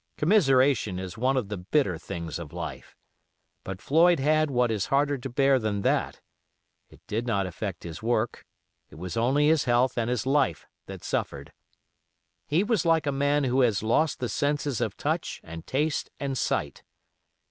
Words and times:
Commiseration 0.17 0.97
is 0.97 1.15
one 1.15 1.37
of 1.37 1.47
the 1.49 1.57
bitter 1.57 1.95
things 1.99 2.39
of 2.39 2.51
life. 2.51 2.95
But 3.63 3.83
Floyd 3.83 4.19
had 4.19 4.49
what 4.49 4.71
is 4.71 4.87
harder 4.87 5.15
to 5.19 5.29
bear 5.29 5.59
than 5.59 5.81
that. 5.83 6.21
It 6.89 7.01
did 7.05 7.27
not 7.27 7.45
affect 7.45 7.83
his 7.83 8.01
work. 8.01 8.43
It 8.89 8.95
was 8.95 9.15
only 9.15 9.47
his 9.49 9.65
health 9.65 9.99
and 9.99 10.09
his 10.09 10.25
life 10.25 10.65
that 10.87 11.03
suffered. 11.03 11.53
He 12.47 12.63
was 12.63 12.83
like 12.83 13.05
a 13.05 13.11
man 13.11 13.43
who 13.43 13.61
has 13.61 13.83
lost 13.83 14.19
the 14.19 14.27
senses 14.29 14.81
of 14.81 14.97
touch 14.97 15.39
and 15.43 15.67
taste 15.67 16.09
and 16.19 16.35
sight. 16.35 16.81